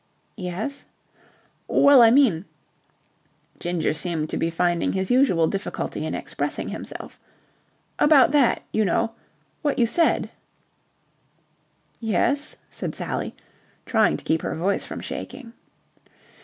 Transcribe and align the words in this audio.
"Yes?" 0.35 0.85
"Well, 1.67 2.01
I 2.01 2.09
mean..." 2.09 2.45
Ginger 3.59 3.93
seemed 3.93 4.31
to 4.31 4.37
be 4.37 4.49
finding 4.49 4.93
his 4.93 5.11
usual 5.11 5.45
difficulty 5.45 6.07
in 6.07 6.15
expressing 6.15 6.69
himself. 6.69 7.19
"About 7.99 8.31
that, 8.31 8.63
you 8.71 8.83
know. 8.83 9.11
What 9.61 9.77
you 9.77 9.85
said." 9.85 10.31
"Yes?" 11.99 12.55
said 12.71 12.95
Sally, 12.95 13.35
trying 13.85 14.17
to 14.17 14.25
keep 14.25 14.41
her 14.41 14.55
voice 14.55 14.85
from 14.85 15.01
shaking. 15.01 15.53